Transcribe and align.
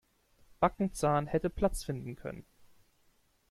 Backenzahn 0.59 1.27
hätte 1.27 1.51
Platz 1.51 1.83
finden 1.83 2.15
können. 2.15 2.43